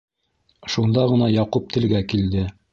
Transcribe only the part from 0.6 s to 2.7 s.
Шунда ғына Яҡуп телгә килде.